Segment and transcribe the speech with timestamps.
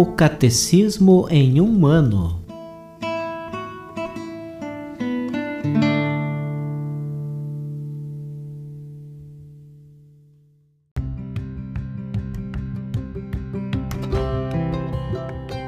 [0.00, 2.42] O Catecismo em um ano.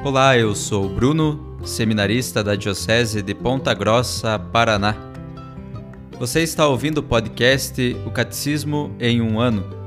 [0.03, 4.95] Olá, eu sou Bruno, seminarista da Diocese de Ponta Grossa, Paraná.
[6.17, 9.82] Você está ouvindo o podcast O Catecismo em um ano.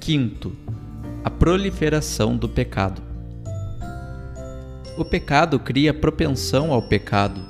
[0.00, 0.52] Quinto,
[1.22, 3.02] a proliferação do pecado.
[4.96, 7.42] O pecado cria propensão ao pecado,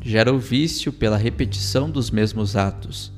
[0.00, 3.12] gera o vício pela repetição dos mesmos atos.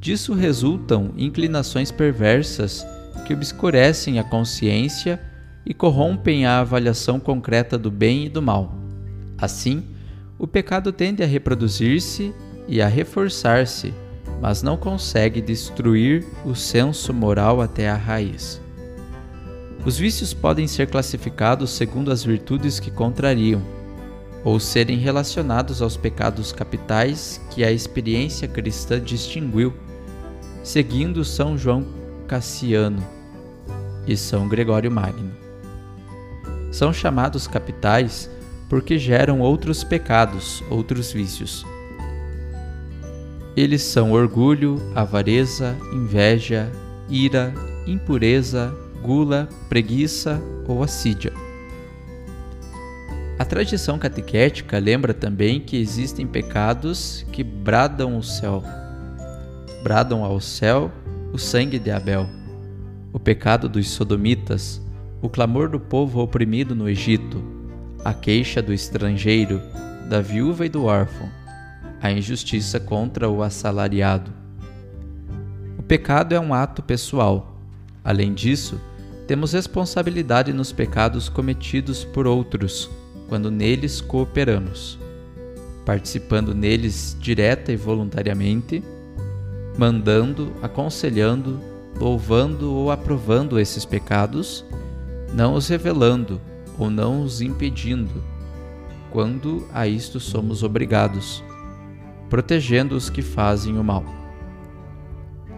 [0.00, 2.86] Disso resultam inclinações perversas
[3.26, 5.20] que obscurecem a consciência
[5.64, 8.74] e corrompem a avaliação concreta do bem e do mal.
[9.36, 9.84] Assim,
[10.38, 12.34] o pecado tende a reproduzir-se
[12.66, 13.92] e a reforçar-se
[14.40, 18.60] mas não consegue destruir o senso moral até a raiz.
[19.84, 23.62] Os vícios podem ser classificados segundo as virtudes que contrariam,
[24.44, 29.74] ou serem relacionados aos pecados capitais que a experiência cristã distinguiu,
[30.62, 31.86] seguindo São João
[32.26, 33.04] Cassiano
[34.06, 35.47] e São Gregório Magno.
[36.78, 38.30] São chamados capitais
[38.68, 41.66] porque geram outros pecados, outros vícios
[43.60, 46.70] eles são orgulho, avareza, inveja,
[47.08, 47.52] ira,
[47.88, 48.72] impureza,
[49.02, 51.32] gula, preguiça ou assídia.
[53.36, 58.62] A tradição catequética lembra também que existem pecados que bradam o céu.
[59.82, 60.92] Bradam ao céu
[61.32, 62.28] o sangue de Abel,
[63.12, 64.80] o pecado dos sodomitas,
[65.20, 67.42] o clamor do povo oprimido no Egito,
[68.04, 69.60] a queixa do estrangeiro,
[70.08, 71.28] da viúva e do órfão,
[72.00, 74.30] a injustiça contra o assalariado.
[75.78, 77.58] O pecado é um ato pessoal.
[78.04, 78.80] Além disso,
[79.26, 82.88] temos responsabilidade nos pecados cometidos por outros,
[83.28, 84.98] quando neles cooperamos,
[85.84, 88.82] participando neles direta e voluntariamente,
[89.76, 91.60] mandando, aconselhando,
[91.98, 94.64] louvando ou aprovando esses pecados,
[95.32, 96.40] não os revelando
[96.78, 98.22] ou não os impedindo,
[99.10, 101.42] quando a isto somos obrigados
[102.28, 104.04] protegendo os que fazem o mal.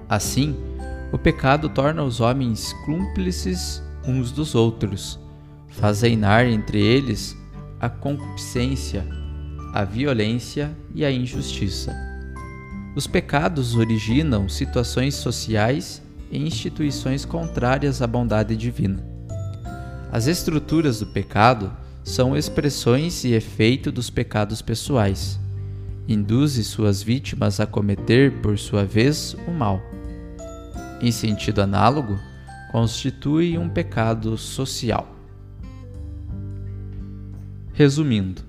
[0.09, 0.57] Assim,
[1.13, 5.19] o pecado torna os homens cúmplices uns dos outros,
[5.69, 7.37] faz reinar entre eles
[7.81, 9.07] a concupiscência,
[9.73, 11.95] a violência e a injustiça.
[12.97, 19.10] Os pecados originam situações sociais e instituições contrárias à bondade divina.
[20.13, 21.73] As estruturas do pecado
[22.03, 25.41] são expressões e efeito dos pecados pessoais
[26.13, 29.81] induze suas vítimas a cometer, por sua vez, o mal.
[31.01, 32.19] Em sentido análogo,
[32.73, 35.09] constitui um pecado social.
[37.73, 38.43] Resumindo,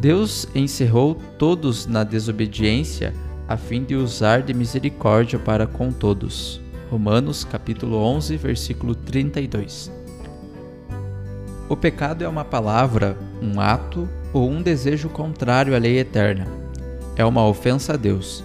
[0.00, 3.14] Deus encerrou todos na desobediência
[3.48, 6.60] a fim de usar de misericórdia para com todos.
[6.90, 10.01] Romanos capítulo 11, versículo 32.
[11.72, 16.46] O pecado é uma palavra, um ato ou um desejo contrário à lei eterna
[17.16, 18.44] é uma ofensa a Deus.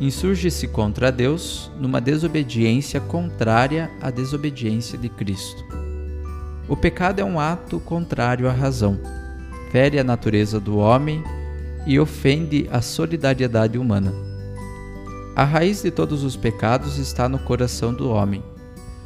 [0.00, 5.64] Insurge-se contra Deus numa desobediência contrária à desobediência de Cristo.
[6.68, 8.98] O pecado é um ato contrário à razão,
[9.70, 11.22] fere a natureza do homem
[11.86, 14.12] e ofende a solidariedade humana.
[15.36, 18.42] A raiz de todos os pecados está no coração do homem.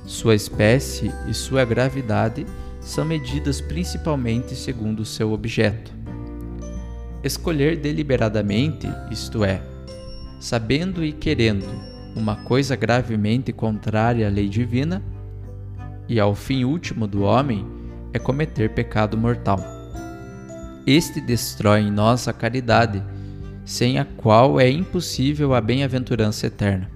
[0.07, 2.47] Sua espécie e sua gravidade
[2.81, 5.93] são medidas principalmente segundo o seu objeto.
[7.23, 9.61] Escolher deliberadamente, isto é,
[10.41, 11.67] sabendo e querendo
[12.17, 15.03] uma coisa gravemente contrária à lei divina,
[16.09, 17.65] e ao fim último do homem
[18.12, 19.61] é cometer pecado mortal.
[20.87, 23.03] Este destrói em nós a caridade,
[23.65, 26.91] sem a qual é impossível a bem-aventurança eterna.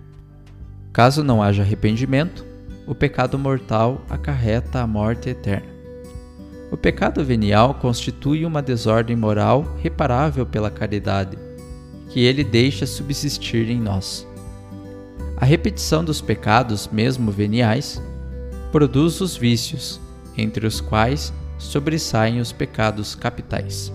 [0.92, 2.44] Caso não haja arrependimento,
[2.87, 5.74] o pecado mortal acarreta a morte eterna.
[6.75, 11.38] O pecado venial constitui uma desordem moral reparável pela caridade,
[12.11, 14.26] que ele deixa subsistir em nós.
[15.37, 18.03] A repetição dos pecados, mesmo veniais,
[18.73, 20.00] produz os vícios,
[20.37, 23.93] entre os quais sobressaem os pecados capitais.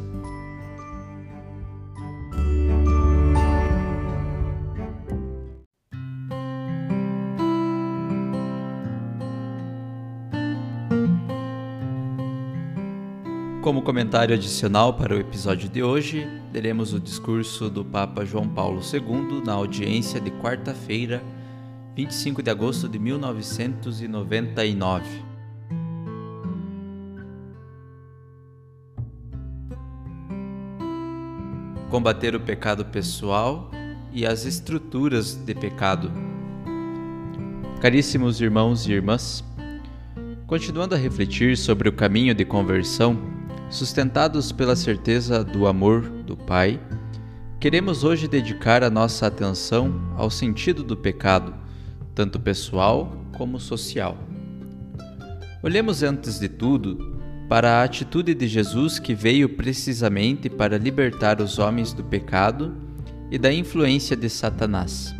[13.99, 19.43] Comentário adicional para o episódio de hoje, teremos o discurso do Papa João Paulo II
[19.43, 21.21] na audiência de quarta-feira,
[21.97, 25.05] 25 de agosto de 1999.
[31.89, 33.69] Combater o pecado pessoal
[34.13, 36.09] e as estruturas de pecado.
[37.81, 39.43] Caríssimos irmãos e irmãs,
[40.47, 43.37] continuando a refletir sobre o caminho de conversão,
[43.69, 46.81] Sustentados pela certeza do amor do Pai,
[47.59, 51.53] queremos hoje dedicar a nossa atenção ao sentido do pecado,
[52.15, 54.17] tanto pessoal como social.
[55.61, 61.59] Olhemos antes de tudo para a atitude de Jesus que veio precisamente para libertar os
[61.59, 62.75] homens do pecado
[63.29, 65.13] e da influência de Satanás.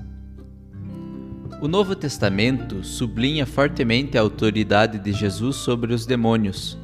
[1.62, 6.80] O Novo Testamento sublinha fortemente a autoridade de Jesus sobre os demônios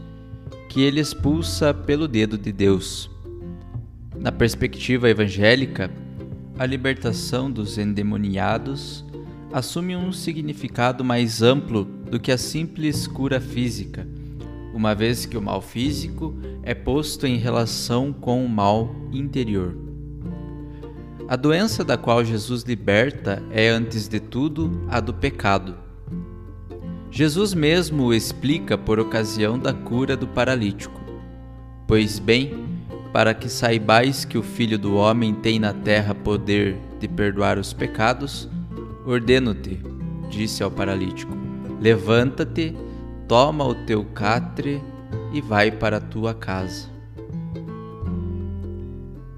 [0.75, 3.09] que ele expulsa pelo dedo de Deus.
[4.13, 5.89] Na perspectiva evangélica,
[6.59, 9.05] a libertação dos endemoniados
[9.53, 14.05] assume um significado mais amplo do que a simples cura física,
[14.73, 19.77] uma vez que o mal físico é posto em relação com o mal interior.
[21.25, 25.84] A doença da qual Jesus liberta é, antes de tudo, a do pecado
[27.15, 30.99] Jesus mesmo o explica por ocasião da cura do paralítico.
[31.87, 32.67] Pois bem,
[33.13, 37.71] para que saibais que o Filho do Homem tem na terra poder de perdoar os
[37.71, 38.49] pecados,
[39.05, 39.79] ordeno-te,
[40.29, 41.31] disse ao paralítico:
[41.79, 42.75] levanta-te,
[43.29, 44.81] toma o teu catre
[45.31, 46.89] e vai para a tua casa.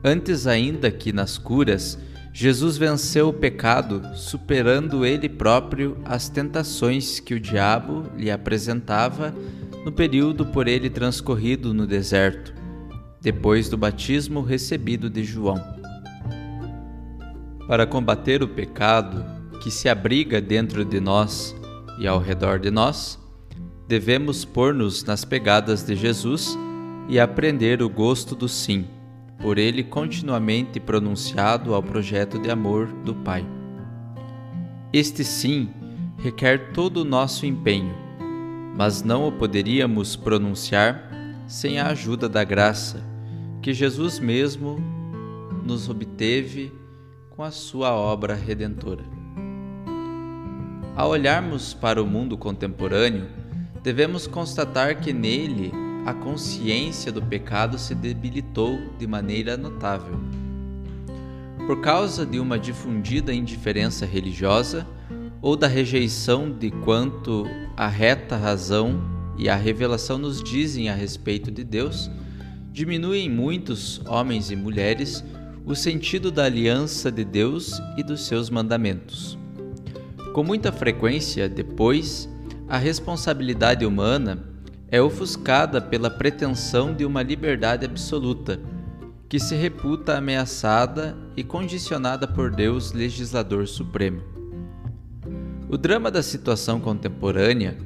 [0.03, 2.00] Antes ainda que nas curas,
[2.39, 9.34] Jesus venceu o pecado, superando ele próprio as tentações que o diabo lhe apresentava
[9.84, 12.54] no período por ele transcorrido no deserto,
[13.19, 15.60] depois do batismo recebido de João.
[17.68, 19.25] Para combater o pecado
[19.63, 21.56] que se abriga dentro de nós
[21.98, 23.18] e ao redor de nós,
[23.88, 26.56] devemos pôr-nos nas pegadas de Jesus
[27.10, 28.86] e aprender o gosto do sim
[29.39, 33.45] por ele continuamente pronunciado ao projeto de amor do Pai.
[34.91, 35.70] Este sim
[36.17, 37.94] requer todo o nosso empenho,
[38.75, 41.10] mas não o poderíamos pronunciar
[41.48, 43.03] sem a ajuda da graça
[43.62, 44.77] que Jesus mesmo
[45.63, 46.72] nos obteve
[47.29, 49.03] com a sua obra redentora.
[50.96, 53.27] Ao olharmos para o mundo contemporâneo,
[53.84, 55.72] devemos constatar que nele
[56.07, 60.17] a consciência do pecado se debilitou de maneira notável.
[61.65, 64.87] Por causa de uma difundida indiferença religiosa
[65.41, 67.45] ou da rejeição de quanto
[67.75, 69.01] a reta razão
[69.37, 72.09] e a revelação nos dizem a respeito de Deus,
[72.71, 75.21] diminuem muitos homens e mulheres
[75.65, 79.37] o sentido da aliança de Deus e dos seus mandamentos.
[80.33, 82.29] Com muita frequência, depois,
[82.69, 84.55] a responsabilidade humana
[84.89, 88.60] é ofuscada pela pretensão de uma liberdade absoluta,
[89.27, 94.22] que se reputa ameaçada e condicionada por Deus, legislador supremo.
[95.70, 97.77] O drama da situação contemporânea,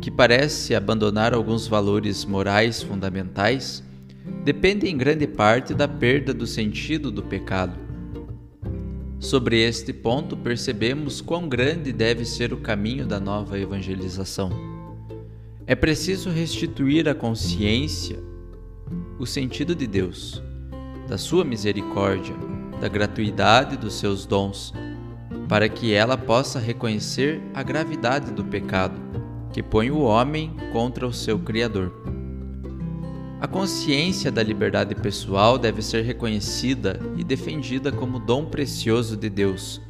[0.00, 3.84] que parece abandonar alguns valores morais fundamentais,
[4.42, 7.78] depende em grande parte da perda do sentido do pecado.
[9.18, 14.75] Sobre este ponto, percebemos quão grande deve ser o caminho da nova evangelização.
[15.68, 18.22] É preciso restituir à consciência
[19.18, 20.40] o sentido de Deus,
[21.08, 22.36] da sua misericórdia,
[22.80, 24.72] da gratuidade dos seus dons,
[25.48, 28.94] para que ela possa reconhecer a gravidade do pecado
[29.52, 31.92] que põe o homem contra o seu Criador.
[33.40, 39.80] A consciência da liberdade pessoal deve ser reconhecida e defendida como dom precioso de Deus,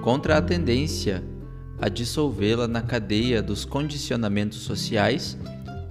[0.00, 1.22] contra a tendência
[1.82, 5.36] a dissolvê-la na cadeia dos condicionamentos sociais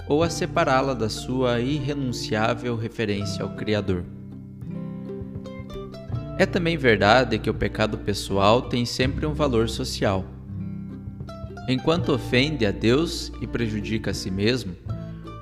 [0.08, 4.06] ou a separá-la da sua irrenunciável referência ao Criador.
[6.40, 10.24] É também verdade que o pecado pessoal tem sempre um valor social.
[11.68, 14.74] Enquanto ofende a Deus e prejudica a si mesmo,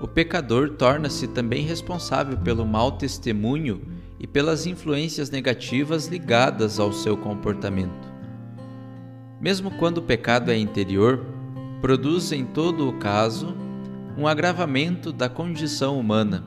[0.01, 3.81] o pecador torna-se também responsável pelo mau testemunho
[4.19, 8.08] e pelas influências negativas ligadas ao seu comportamento.
[9.41, 11.25] Mesmo quando o pecado é interior,
[11.81, 13.55] produz em todo o caso
[14.17, 16.43] um agravamento da condição humana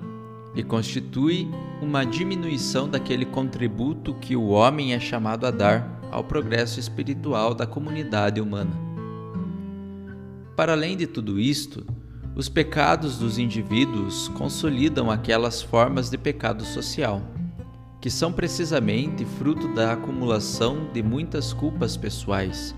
[0.54, 6.78] e constitui uma diminuição daquele contributo que o homem é chamado a dar ao progresso
[6.78, 8.78] espiritual da comunidade humana.
[10.54, 11.86] Para além de tudo isto,
[12.36, 17.22] os pecados dos indivíduos consolidam aquelas formas de pecado social,
[18.02, 22.74] que são precisamente fruto da acumulação de muitas culpas pessoais.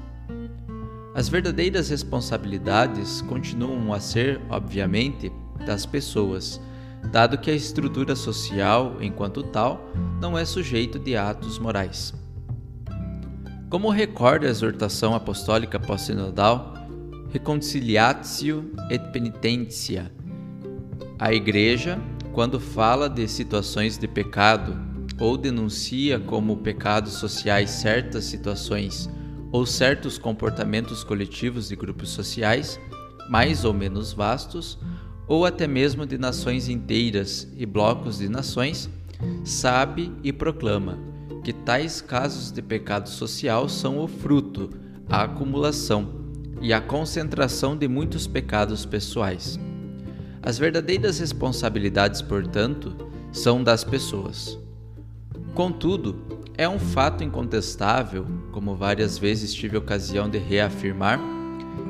[1.14, 5.30] As verdadeiras responsabilidades continuam a ser, obviamente,
[5.64, 6.60] das pessoas
[7.12, 12.12] dado que a estrutura social, enquanto tal, não é sujeito de atos morais.
[13.70, 16.74] Como recorda a exortação apostólica pós-sinodal,
[17.30, 20.12] Reconciliatio et penitentia,
[21.18, 21.98] a Igreja,
[22.32, 24.76] quando fala de situações de pecado
[25.18, 29.10] ou denuncia como pecados sociais certas situações
[29.54, 32.76] ou certos comportamentos coletivos de grupos sociais,
[33.30, 34.76] mais ou menos vastos,
[35.28, 38.90] ou até mesmo de nações inteiras e blocos de nações,
[39.44, 40.98] sabe e proclama
[41.44, 44.70] que tais casos de pecado social são o fruto,
[45.08, 46.08] a acumulação
[46.60, 49.56] e a concentração de muitos pecados pessoais.
[50.42, 52.92] As verdadeiras responsabilidades, portanto,
[53.30, 54.58] são das pessoas.
[55.54, 61.18] Contudo, é um fato incontestável, como várias vezes tive ocasião de reafirmar,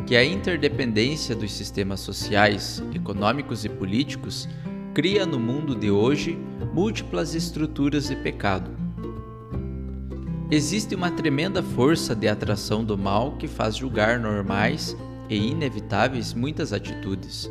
[0.06, 4.48] que a interdependência dos sistemas sociais, econômicos e políticos
[4.94, 6.38] cria no mundo de hoje
[6.72, 8.70] múltiplas estruturas de pecado.
[10.50, 14.96] Existe uma tremenda força de atração do mal que faz julgar normais
[15.28, 17.50] e inevitáveis muitas atitudes.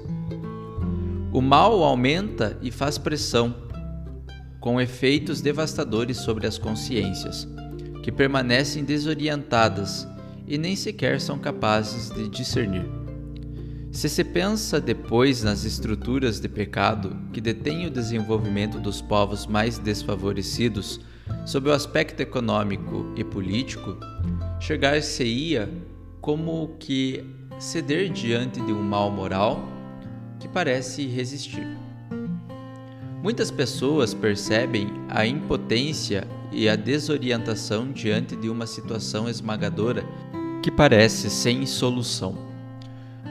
[1.31, 3.53] O mal aumenta e faz pressão,
[4.59, 7.47] com efeitos devastadores sobre as consciências,
[8.03, 10.07] que permanecem desorientadas
[10.45, 12.85] e nem sequer são capazes de discernir.
[13.91, 19.77] Se se pensa depois nas estruturas de pecado que detêm o desenvolvimento dos povos mais
[19.77, 20.99] desfavorecidos
[21.45, 23.95] sob o aspecto econômico e político,
[24.59, 25.69] chegar-se-ia
[26.19, 27.23] como que
[27.57, 29.63] ceder diante de um mal moral
[30.39, 31.77] que parece irresistível.
[33.21, 40.05] Muitas pessoas percebem a impotência e a desorientação diante de uma situação esmagadora
[40.61, 42.37] que parece sem solução.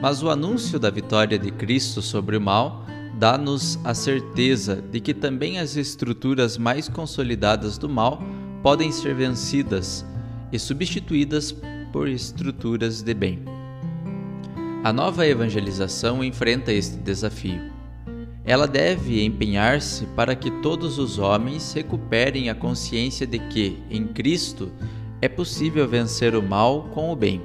[0.01, 2.85] Mas o anúncio da vitória de Cristo sobre o mal
[3.17, 8.21] dá-nos a certeza de que também as estruturas mais consolidadas do mal
[8.61, 10.05] podem ser vencidas
[10.51, 11.55] e substituídas
[11.91, 13.39] por estruturas de bem.
[14.83, 17.72] A nova evangelização enfrenta este desafio.
[18.45, 24.71] Ela deve empenhar-se para que todos os homens recuperem a consciência de que, em Cristo,
[25.21, 27.41] é possível vencer o mal com o bem.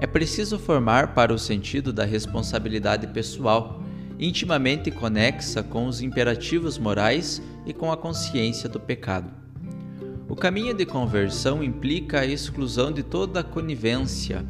[0.00, 3.80] É preciso formar para o sentido da responsabilidade pessoal,
[4.18, 9.30] intimamente conexa com os imperativos morais e com a consciência do pecado.
[10.28, 14.44] O caminho de conversão implica a exclusão de toda conivência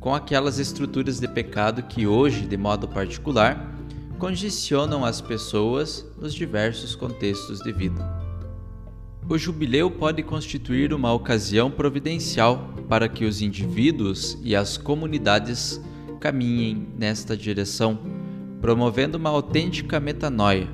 [0.00, 3.75] com aquelas estruturas de pecado que hoje, de modo particular,
[4.18, 8.26] condicionam as pessoas nos diversos contextos de vida.
[9.28, 15.80] O jubileu pode constituir uma ocasião providencial para que os indivíduos e as comunidades
[16.20, 17.98] caminhem nesta direção,
[18.60, 20.68] promovendo uma autêntica metanoia,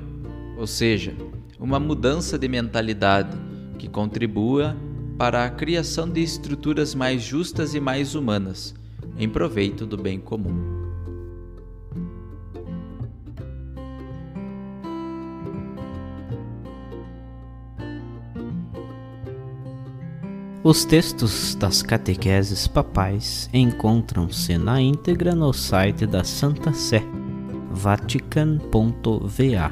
[0.57, 1.15] ou seja,
[1.59, 3.35] uma mudança de mentalidade
[3.79, 4.75] que contribua
[5.17, 8.75] para a criação de estruturas mais justas e mais humanas,
[9.17, 10.72] em proveito do bem comum.
[20.73, 27.03] Os textos das catequeses papais encontram-se na íntegra no site da Santa Sé,
[27.69, 29.71] vatican.va.